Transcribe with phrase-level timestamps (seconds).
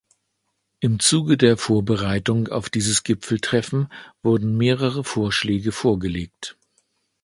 [0.79, 3.87] Im Zuge der Vorbereitung auf dieses Gipfeltreffen
[4.23, 6.57] wurden mehrere Vorschläge vorgelegt.